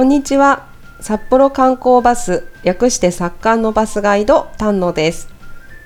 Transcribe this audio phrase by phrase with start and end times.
[0.00, 0.66] こんにちは。
[1.02, 5.28] 札幌観光バス略して札刊のバスガイド丹野です。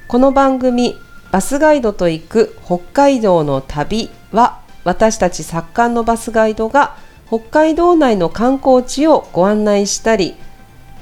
[0.07, 0.95] この番組
[1.33, 6.97] バスガイドと行く北海道の旅は私たち札刊のバスガイドが
[7.27, 10.37] 北海道内の観光地をご案内したり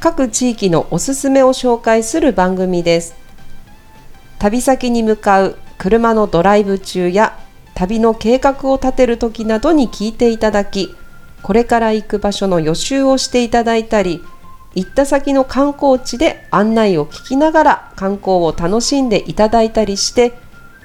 [0.01, 3.15] 各地域のおすすめを紹介する番組です。
[4.39, 7.39] 旅先に向かう車のドライブ中や
[7.75, 10.95] 旅の計画を立てる時などに聞いていただき
[11.43, 14.23] これから行く場所の予習をしていただいたり
[14.75, 20.33] 行った先の観光地で案内を聞きながら観光を楽しんでいただいたりして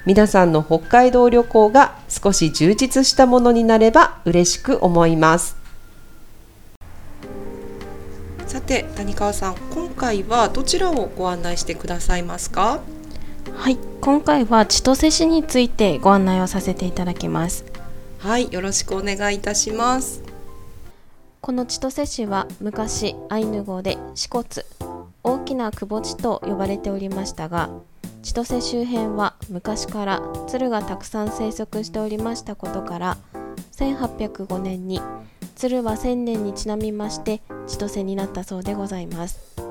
[0.04, 5.56] 皆さんの北海道旅行が少し充実したものになれば嬉しく思います。
[8.46, 12.80] さて谷川さん今回はどちらをご案内してくださいますか？
[13.54, 17.64] はい今回は千歳市についてご案内をさせていただきます。
[18.18, 20.22] はいよろしくお願いいたします
[21.40, 24.64] この千歳市は昔アイヌ語で支笏
[25.22, 27.70] 大きな窪地と呼ばれておりましたが
[28.22, 33.16] 千歳周辺は昔から鶴がたくさん生息しておりましたことから
[33.72, 35.00] 1805年に
[35.54, 39.68] 鶴は千年にちなみまして千歳になったそうでございます。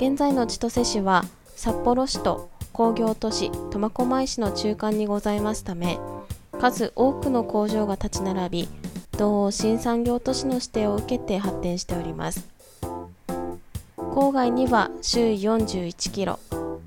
[0.00, 5.98] 現在の千歳市は札幌市と工業都市苫小牧市の中間にございますため
[6.58, 8.68] 数多くの工場が立ち並び
[9.20, 12.48] 同新産業都市の指定を受けて発展しております。
[13.98, 16.38] 郊外には周囲41キロ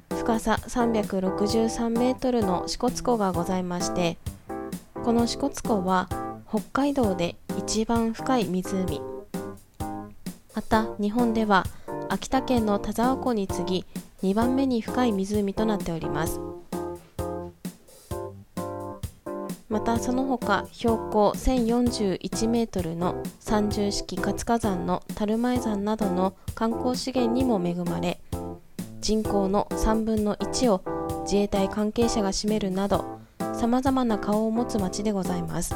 [0.09, 4.17] 深さ363メートルの支笏湖がございまして
[5.04, 6.09] この支笏湖は
[6.50, 9.02] 北海道で一番深い湖。
[10.56, 11.66] また日本では
[12.09, 13.86] 秋田県の田沢湖に次
[14.22, 16.42] ぎ2番目に深い湖となっております。
[19.73, 28.20] またその他標高1041メートルの三重式活火山の樽前山などの観光資源にも恵まれ
[29.02, 33.20] 人口の3分の1を自衛隊関係者が占めるなど
[33.55, 35.75] さまざまな顔を持つ町でございます。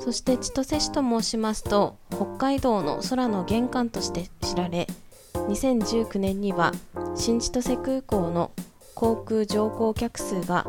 [0.00, 4.88] そして千歳市と申しますと北海道の空の玄関として知られ
[5.34, 6.72] 2019年には
[7.14, 8.50] 新千歳空港の
[8.96, 10.66] 航空乗降客数が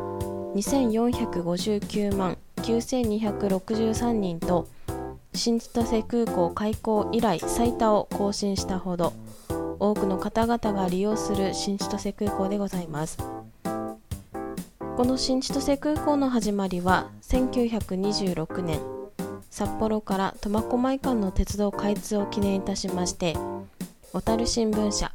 [0.54, 4.68] 2459万9263人と
[5.34, 9.12] 新千歳空港開港以来最多を更新したほど
[9.78, 13.18] 多くの方々が利用する新千歳空港でございます。
[14.98, 18.80] この新千歳空港の始まりは1926年
[19.48, 23.36] 札幌から苫小牧間の鉄道開通を記念いたしまして
[24.12, 25.12] 小樽新聞社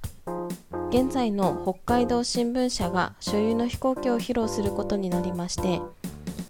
[0.93, 5.81] 現在の北海道新聞社が所有の飛行機を披露することになりまして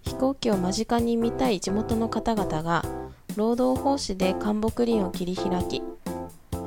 [0.02, 2.84] 飛行機を間近に見たい地元の方々が
[3.38, 5.82] 労働奉仕で関木林を切り開き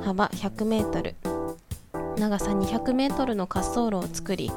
[0.03, 1.13] 幅 100m
[2.17, 4.51] 長さ 200m の滑走路を作り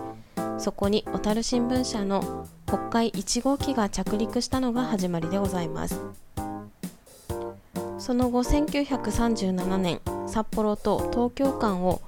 [0.56, 6.00] そこに小樽新聞社の北海1号機が着陸したのが始まりでございます。
[8.00, 12.00] その後1937年札幌と東京間を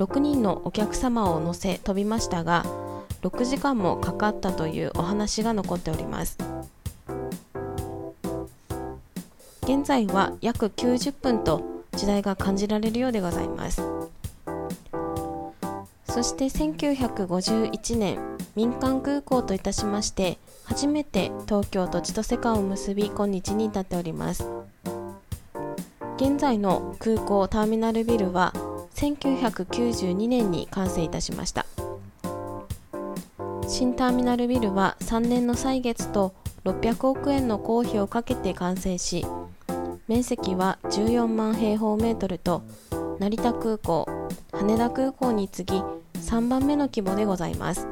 [0.00, 2.64] 6人のお客様を乗せ飛びましたが
[3.20, 6.38] 6時間もかかったというお話が残っております。
[9.64, 13.82] 現在は約90分と時代が感じられるようでございます。
[16.08, 18.18] そして1951年
[18.56, 24.48] 民間空港といたしまして初めて東京と千歳間を結び今日に至っております。
[26.16, 28.54] 現在の空港ターミナルビルは
[29.00, 31.64] 1992年に完成いたしました。
[33.66, 36.34] 新ターミナルビルは3年の歳月と
[36.64, 39.24] 600億円の公費をかけて完成し
[40.06, 42.62] 面積は14万平方メートルと
[43.18, 44.06] 成田空港
[44.52, 45.78] 羽田空港に次ぎ
[46.18, 47.88] 3番目の規模でございます。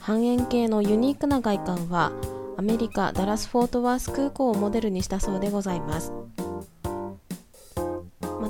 [0.00, 2.12] 半円形のユニークな外観は
[2.56, 6.12] アメリカ・ダラス・フォートワース空港をモデルにしたそうでございます。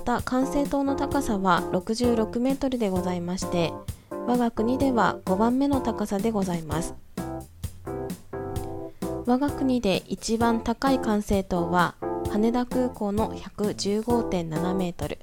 [0.08, 3.74] た管制塔の高さは66メートルでございまして
[4.10, 6.94] 我が国では5番目の高さでございます。
[9.26, 11.94] 我が国で一番高い管制塔は
[12.30, 15.18] 羽田空港の115.7メートル。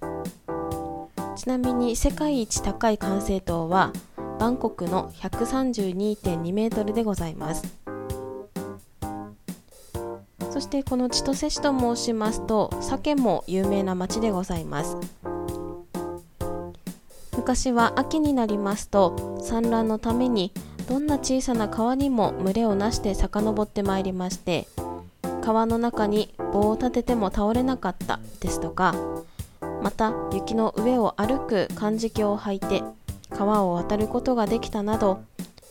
[1.35, 3.91] ちなみに世界一高い管制塔は
[4.39, 7.84] バンコクの132.2メートルでございます。
[10.55, 14.95] そしてこの千歳市と申しますと鮭も有名な町でございます。
[17.35, 20.53] 昔は秋になりますと産卵のために
[20.87, 24.65] どんな小さな川にも群れをなして遡ってまいりまして
[25.41, 28.95] 川の中に棒を立てても倒れなかったですとか
[29.83, 32.81] また雪の上を歩く漢字鏡を履いて
[33.29, 35.21] 川を渡ることができたなど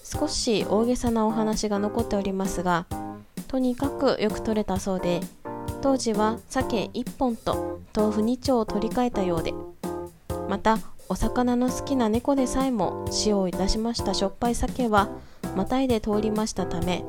[0.04, 2.84] 少し大げさなお話が残っておりますが
[3.54, 5.20] とにかくよく取れたそうで
[5.80, 9.54] 当時は鮭1本と豆腐2丁を取り替えたようで
[10.48, 10.78] また
[11.08, 15.08] お魚の好きな猫でさえも塩をいたしましたしょっぱい鮭は
[15.54, 17.04] またいで通りましたため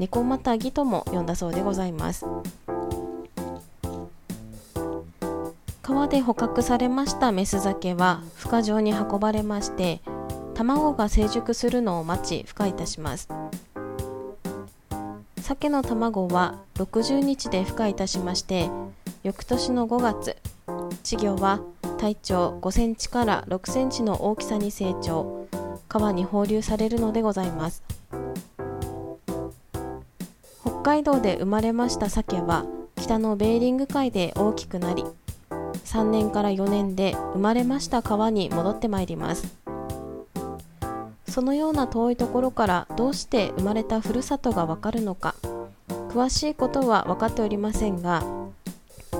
[0.00, 2.26] 猫またぎとも呼んだそうでございます。
[5.80, 10.00] 川で捕獲されましたメス鮭は孵化場に運ばれまして
[10.54, 13.28] 卵が成熟するのを待ち孵化いたします。
[15.44, 18.70] 鮭の卵は60日で孵化いたしまして
[19.24, 21.60] 翌年の5月稚魚は
[21.98, 25.46] 体長5センチから6センチの大きさに成長
[25.86, 27.82] 川に放流されるのでございます。
[30.62, 32.64] 北海道で生まれました鮭は
[32.96, 35.04] 北のベーリング海で大きくなり
[35.84, 39.63] 3年から4年で生まれました川に戻ってまいります。
[41.34, 45.34] そのような遠いところからどうして生まれたふるさとがわかるのか。
[45.88, 48.22] 詳しいことは分かっておりませんが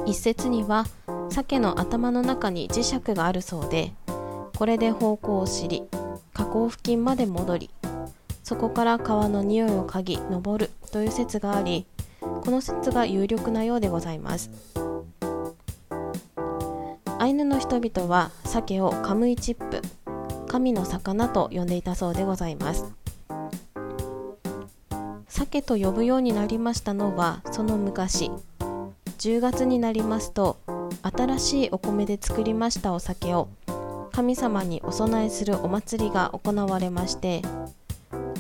[0.07, 0.87] 一説には
[1.29, 3.93] 鮭の頭の中に磁石があるそうで
[4.57, 5.83] これで方向を知り
[6.33, 7.71] 河口付近まで戻り
[8.45, 11.85] そこから川の匂いを嗅ぎ登るという説があり
[12.21, 14.53] この説が有力なようでございます。
[17.19, 19.81] アイヌの人々は鮭をカムイチップ
[20.55, 22.85] 神の魚と呼んでいたそうでございます。
[25.27, 28.31] 鮭と呼ぶようになりましたのはその昔。
[29.19, 30.59] 10月になりますと
[31.03, 33.49] 新しいお米で作りましたお酒を
[34.13, 37.43] 神様にお供えするお祭りが行われまして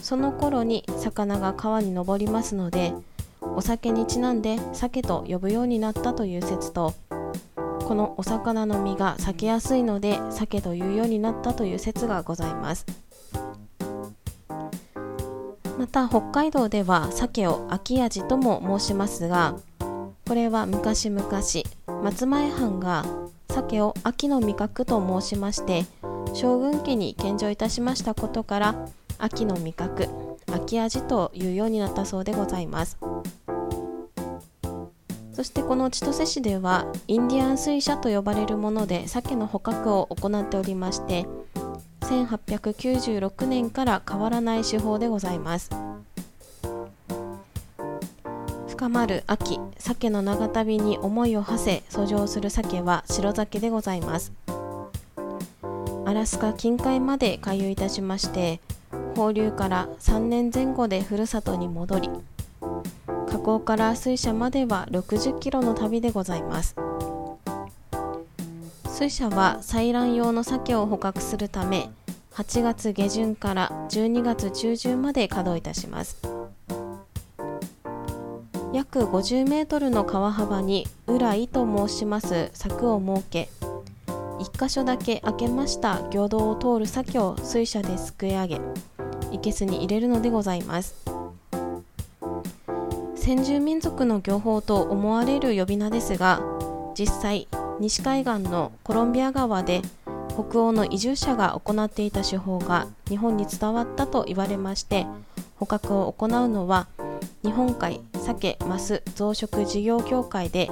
[0.01, 2.93] その頃に魚が川に上りますので
[3.41, 6.95] お酒にちなんで鮭と呼ぶようになったという説と
[7.87, 12.87] このお魚の身が裂けやすいので鮭というようになったという説がございます。
[15.79, 19.57] また北海道では鮭を秋味とも申しますが
[20.27, 21.25] これは昔々
[22.03, 23.05] 松前藩が
[23.51, 25.85] 鮭を秋の味覚と申しまして
[26.33, 28.89] 将軍家に献上いたしましたことから
[29.19, 30.09] 秋の味覚
[30.53, 32.97] 秋味というようになったそうでございます。
[35.35, 41.27] そしてこの千歳市ではインディアン水車と呼ばれるもので鮭の捕獲を行っておりまして
[42.03, 45.71] 1896年から変わらない手法でございます。
[48.69, 54.33] 深まる秋鮭の長旅に思いを馳せ遡上する鮭は白鮭でございます。
[56.05, 58.61] アラスカ近海まで回遊いたしまして
[59.17, 62.11] 放流から3年前後でふるさとに戻り
[63.35, 66.77] 河口から水車までは60キロの旅でございます。
[68.87, 71.91] 水車は採卵用の鮭を捕獲するため
[72.35, 76.17] 8月下旬から12月中旬まで稼働いたします。
[78.73, 83.49] 約50メートルの川幅に浦井と申します柵を設け
[84.39, 88.61] 1箇所だけ開けました魚道を通る鮭を水車ですくい上げ
[89.31, 91.14] いけすに入れるのでございます。
[93.25, 96.43] 先住民族の漁法と思われる呼び名ですが
[96.95, 97.49] 実際
[97.81, 99.81] 西海岸のコロンビア川で
[100.29, 105.07] 北欧の移住者が行っていた手法が日本に伝わったと言われまして
[105.57, 106.87] 捕獲を行うのは
[107.43, 110.67] 日本海鮭マス増殖事業協会で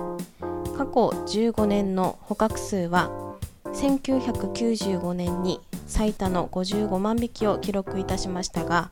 [0.77, 3.11] 過去15年の捕獲数は
[3.65, 8.91] 1995年に最多の55万匹を記録いたしましたが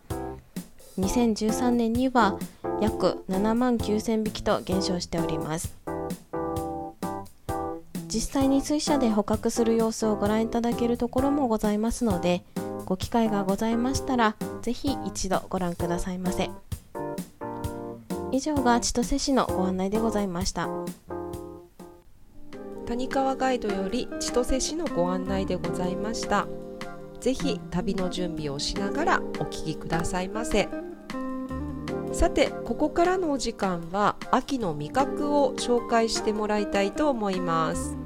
[0.98, 2.38] 2013年には
[2.80, 5.76] 約7万9000匹と減少しております。
[8.08, 12.42] 実際に水車で捕獲する様子をご覧いただけるところもございますので
[12.84, 16.50] ご機会がございましたらぜひ一度ご覧くださいませ。
[18.32, 20.68] 以上が千歳市のご案内でございました。
[22.86, 26.48] 谷川ガイドより千歳市のご案内でございました。
[27.20, 30.68] ぜひ旅の準備をしながらお聞きくださいませ。
[32.12, 37.96] さてここからのお時間は秋の味覚を紹介してもらいたいと思います。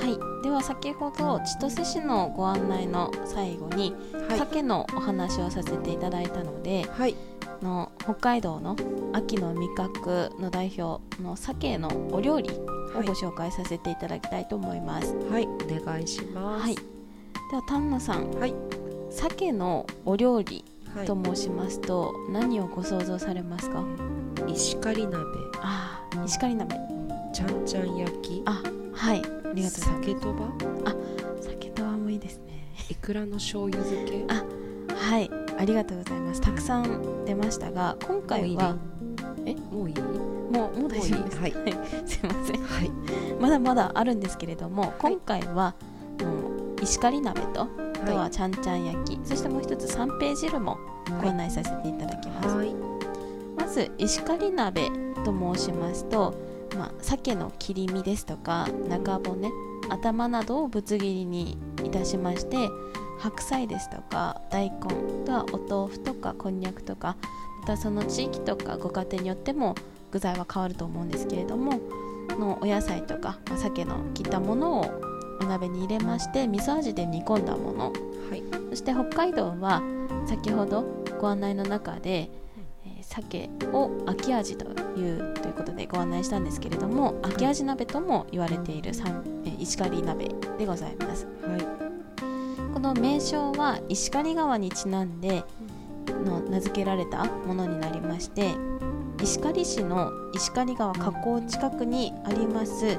[0.00, 0.44] はい。
[0.44, 3.94] では先ほど千歳市のご案内の最後に、
[4.28, 7.16] はい、鮭のお話をさせていただいたので、はい、
[7.62, 8.76] の北海道の
[9.12, 15.14] 秋の味覚の代表の鮭のお料理をご紹介させていただきたいと思います。
[15.30, 16.82] はい、お願いします、はい、で
[17.54, 18.54] は丹野さん、はい、
[19.10, 20.64] 鮭のお料理
[21.06, 23.84] と申しますと、はい、何をご想像されますか？
[24.48, 25.18] 石狩鍋。
[25.60, 26.74] あ石狩鍋。
[27.32, 28.42] ちゃんちゃん焼き。
[28.46, 29.18] あはい。
[29.18, 29.80] ありがとうございます。
[29.80, 30.52] 酒とば？
[31.40, 32.64] 酒とはもいいですね。
[32.90, 34.24] いくらの醤油漬け？
[34.28, 34.44] あ
[34.94, 35.30] はい。
[35.58, 36.40] ありがとうございます。
[36.40, 38.76] たくさん出ましたが今回は
[39.46, 39.54] え？
[39.54, 39.96] もういい？
[40.00, 41.38] もうもう大丈夫です。
[41.38, 41.52] はい。
[41.52, 42.62] すいません。
[42.62, 42.90] はい。
[43.40, 45.74] まだまだあるんですけれども、今回は、
[46.20, 47.68] うん石狩鍋とあ
[48.06, 50.78] とはちゃんちゃん焼き、そしてもう一つ三平汁も
[51.22, 52.74] ご案内させていただきます、はい。
[53.56, 54.90] まず石狩鍋
[55.24, 56.34] と申しますと、
[56.76, 59.50] まあ、鮭の切り身ですとか中骨
[59.88, 62.56] 頭などをぶつ切りにいたしまして
[63.18, 67.16] 白菜ですとか大根あとはお豆腐とかこんにゃくとか
[67.60, 69.74] またその地域とかご家庭によっても
[70.10, 71.80] 具材は変わると思うんですけれども
[72.38, 75.11] のお野菜とか、まあ、鮭の切ったものを
[75.42, 77.92] お鍋に入れまして味噌味で煮込んだもの。
[78.30, 78.42] はい。
[78.70, 79.82] そして北海道は
[80.26, 80.84] 先ほど
[81.20, 82.30] ご案内の中で、
[82.86, 91.26] えー鮭を秋味というということでご案内したんですけれども秋味鍋とも言われている三えー石狩鍋でございます。
[91.42, 92.72] はい。
[92.72, 95.44] この名称は石狩川にちなんで
[96.24, 98.54] の名付けられたものになりまして
[99.22, 102.98] 石狩市の石狩川河口近くにあります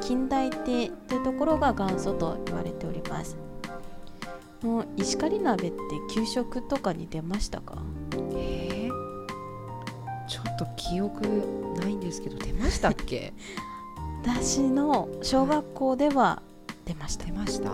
[0.00, 3.36] 近代亭というところが元祖と言われております。
[4.62, 5.76] もう石狩鍋って
[6.12, 7.78] 給食とかに出ましたか？
[8.34, 9.08] えー
[10.28, 11.22] ちょっと記憶
[11.80, 13.32] ないんですけど出ましたっけ？
[14.24, 16.42] 私の小学校では
[16.84, 17.24] 出ました。
[17.26, 17.70] 出ました。
[17.70, 17.72] あ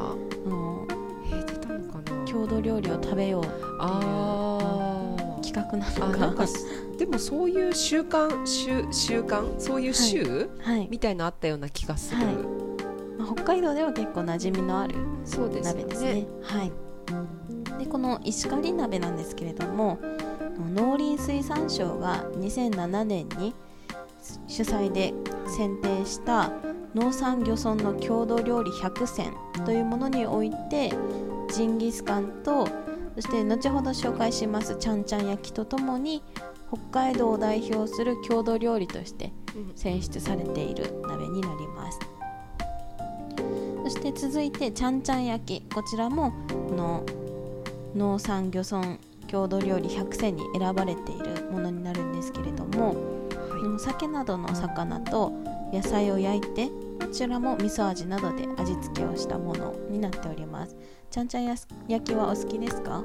[0.48, 0.86] の
[1.30, 2.24] えー出たのかな？
[2.26, 3.44] 郷土料理を食べよう
[3.80, 4.53] あー
[5.44, 6.46] 企画なあのか
[6.98, 9.58] でもそういう習慣習習慣？
[9.58, 12.34] そういう週、はい、みたいなのあったような気がする、はい。
[13.18, 14.94] まあ北海道では結構馴染みのある
[15.62, 16.26] 鍋ですね。
[16.42, 16.72] はい。
[17.78, 19.98] でこの石狩鍋なんですけれども、
[20.72, 23.54] 農林水産省が2007年に
[24.46, 25.12] 主催で
[25.48, 26.52] 選定した
[26.94, 29.34] 農産漁村の郷土料理100選
[29.66, 30.92] というものにおいて
[31.52, 32.68] ジンギスカンと
[33.14, 36.22] そして後ほど紹介しますちゃんちゃん焼きとともに
[36.72, 39.72] 北海道を代表する郷土料理としてうん。
[39.76, 41.98] 選出されている鍋になります。
[43.84, 45.74] そして続いてちゃんちゃん焼き。
[45.74, 47.04] こちらもこの
[47.94, 55.32] 農産漁村郷土料理100選に選ばれているものになるんですけれども、は鮭などの魚と
[55.72, 60.76] 野菜を焼いてこちらも味噌味などで味付けをしたものになっております。
[61.10, 61.66] ちゃんちゃん焼
[62.04, 63.04] きはお好きですか？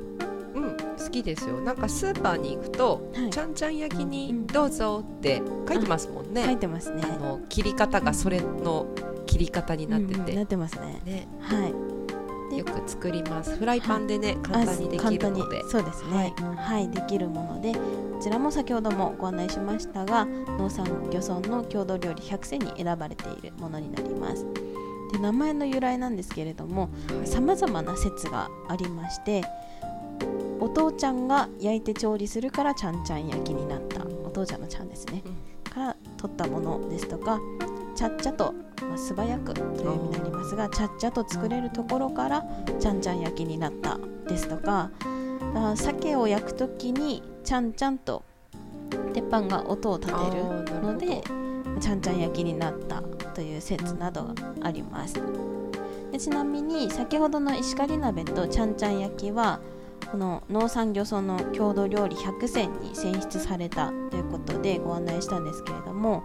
[0.56, 1.62] い、うん好きですよ。
[1.62, 3.30] なんかスーパーに行くと、はい。
[3.30, 7.04] ちゃんちゃん焼きにどうぞって書いてますもんね、書いてますね。
[7.04, 8.88] あの切り方がそれの
[9.28, 11.02] 切り方になってて、うんうんなってますね。
[11.06, 11.28] ね。
[11.40, 11.72] はい。
[11.72, 11.76] で
[12.58, 13.56] よく作ります。
[13.56, 15.64] フライパンでね、簡単にできるので。
[15.70, 16.34] そうですね。
[16.58, 17.74] はい、できるもので。
[17.74, 24.46] こちらも先ほどもご案内しましたが農産漁村の郷土料理100選に選ばれているものになります。
[25.14, 26.90] で名前の由来なんですけれども
[27.24, 29.46] さまざまな説がありまして
[30.60, 34.06] お父ちゃんが焼いて調理するからちゃんちゃん焼きになった。
[34.26, 35.24] お父ちゃんのちゃんですね、
[35.74, 37.40] から取ったものですとか
[37.96, 42.44] ちゃっちゃと、まあ、素早くという意味になりますがちゃっちゃと作れるところから
[42.80, 44.92] ちゃんちゃん焼きになったですとか
[45.56, 48.24] あ鮭を焼くときにちゃんちゃんと
[49.14, 50.44] 鉄板が音を立てる
[50.82, 51.24] ので
[51.80, 53.02] ちゃんちゃん焼きになった
[53.34, 55.22] という説などがあります。
[56.12, 59.60] でちなみに先ほどの石狩鍋とちゃんちゃん焼きは
[60.12, 66.24] この農産漁村の郷土料理100選に選出されたということでご案内したんですけれども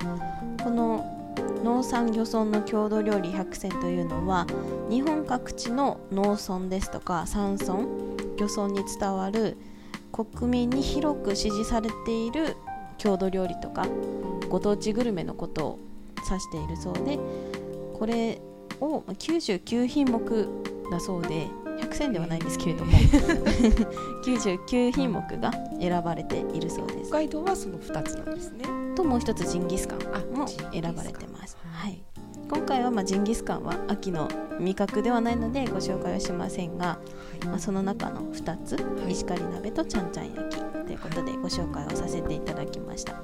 [0.62, 1.23] この
[1.62, 4.46] 農産漁村の郷土料理100選というのは
[4.90, 8.14] 日本各地の農村ですとか山村。
[8.36, 9.56] 漁村に伝わる
[10.12, 12.56] 国民に広く支持されている
[12.98, 13.86] 郷土料理とか
[14.48, 15.78] ご当地グルメのことを
[16.28, 17.18] 指しているそうで
[17.98, 18.40] これ
[18.80, 20.48] を99品目
[20.90, 22.92] だそうで100選ではないんですけれども。
[24.24, 27.08] 99品目が選ばれているそうです。
[27.08, 28.64] 北海道はその2つなんですね。
[28.94, 29.98] ともう一つジンギスカン
[30.36, 31.92] も選ばれてます、ははい。
[31.94, 32.02] い、
[32.48, 34.28] 今回はまあジンギスカンは秋の
[34.58, 36.98] 味覚ではないのでご紹介はしませんが、
[37.46, 38.76] まあ、その中の2つ、
[39.08, 39.12] い。
[39.12, 43.14] 石狩鍋とちゃんちゃん焼きということでご紹介をさせていただきました。
[43.14, 43.22] はい。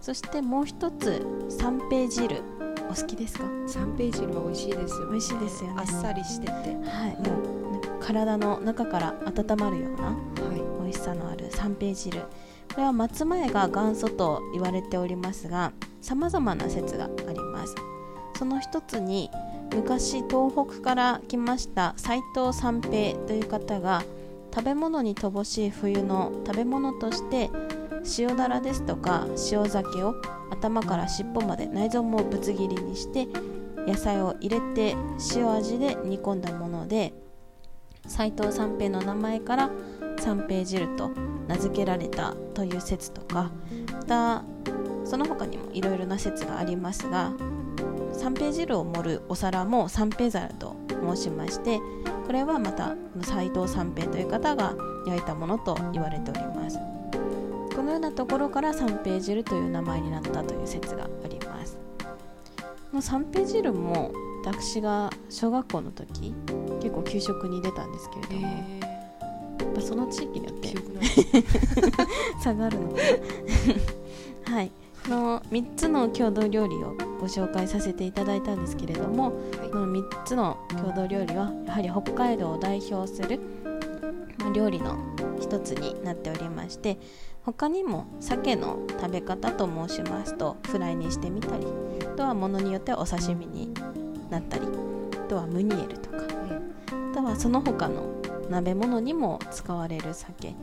[0.00, 2.42] そしてもう一つ三平汁
[2.90, 3.44] お好きですか？
[3.66, 5.06] 三ページは美味しいですよ。
[5.06, 5.76] ね美味しいですよね。
[5.78, 6.52] あっさりしてて。
[6.52, 7.28] ははい。
[7.28, 10.14] もう体の中から温まるようない。
[10.82, 12.20] 美味しさのある三平汁。
[12.20, 12.26] こ
[12.78, 17.74] れは松前が元祖と言われておりますがさまざまな説があります。
[18.36, 19.30] その一つに
[19.74, 24.02] 昔東北から来ました斉藤三平という方が
[24.52, 27.50] 食べ物に乏しい冬の食べ物として
[28.18, 30.14] 塩だらですとか塩鮭を
[30.50, 33.26] 頭から尻尾まで内臓もぶつ切りにして
[33.86, 34.96] 野菜を入れて
[35.34, 37.12] 塩味で煮込んだもので
[38.06, 39.70] 斎藤三平の名前から
[40.18, 41.10] 三平汁と
[41.48, 43.50] 名付けられたという説とか
[43.92, 44.44] また
[45.04, 47.32] その他にもいろいろな説がありますが
[48.12, 51.80] 三平汁を盛るお皿も三平皿と申しまして
[52.26, 54.74] これはまた斎藤三平という方が
[55.06, 56.53] 焼いたものと言われております。
[57.94, 61.78] このようなところから三平汁という名前になったという説があります。
[62.90, 64.12] この三平汁も
[64.44, 66.34] 私が小学校の時
[66.82, 70.74] 結構給食に出たんですけれども、やっぱその地域によって
[72.42, 72.96] 差があるのか
[74.48, 74.50] な。
[74.56, 74.72] はい。
[75.04, 79.26] この3つの郷土料理をご紹介させていただいたんですけれども、
[79.60, 83.38] はい、この3つの郷土料理はやはり北海道を代表する
[84.52, 85.13] 料理の
[85.44, 86.98] 一つになっておりまして
[87.42, 91.66] 他にも鮭の食べ方と申しますとフライにしてみたり
[92.02, 93.72] あとはものによってはお刺身に
[94.30, 98.14] なったりあとはムニエルとか、あとはその他の
[98.50, 100.54] 鍋物にも使われる鮭、は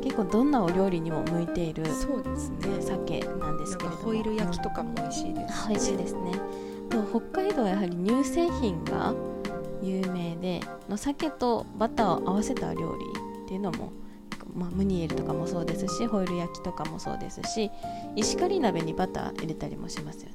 [0.00, 2.80] い、結構どんなお料理にも向いているそうですね。
[2.80, 4.02] 鮭なんですけれども。
[4.02, 6.32] ホイル焼きとかも美味しいです、美味しいですね。
[7.10, 9.14] 北海道はやはり乳製品が
[9.82, 13.92] 有名での鮭とバターを合わせた料理っていうのも、
[14.58, 17.70] まあ、ムニエルとかもそうですしホイル焼きとかもそうですし
[18.16, 20.34] 石狩鍋にバター入れたりもしますよね。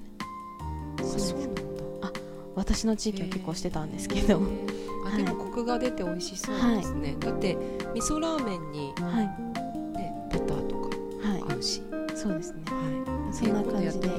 [1.03, 1.61] そうなんだ。
[2.01, 2.11] あ
[2.55, 4.41] 私の地域は結構してたんですけど、
[5.05, 7.57] あでもコクが出て美味しそうですね、はい、だって
[7.93, 9.53] 味噌ラーメンに、はい。
[9.97, 10.89] ね、バターとか
[11.49, 14.09] 合うし、はい、そうですね、はい、そんな感じで。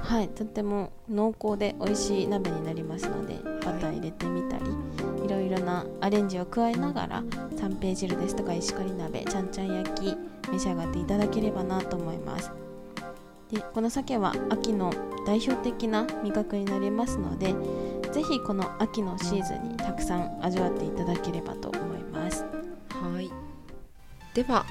[0.00, 0.28] はい。
[0.28, 4.64] とっても濃厚で美味しい鍋になりますのでバター入れてみたり、
[5.24, 7.22] いろいろなアレンジを加えながら
[7.58, 10.16] 三平汁ですとか石狩鍋ちゃんちゃん焼き
[10.50, 12.50] 召し上がっていただければなと思います。
[13.50, 14.90] でこの鮭は秋の
[15.26, 17.54] 代表的な味覚になりますので
[18.10, 22.44] ぜひこの秋のシーズンにたくさん味わっていただければと思います。
[22.88, 23.30] はい。
[24.32, 24.64] では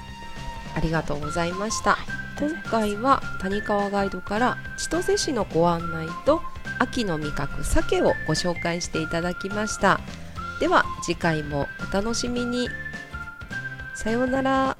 [0.74, 1.98] ありがとうございました、
[2.38, 6.42] 今回は谷川ガイドから千歳市のご案内と
[6.78, 10.00] 秋の味覚鮭をご紹介していただきました。
[10.60, 12.68] では次回もお楽しみに。
[13.94, 14.76] さようなら。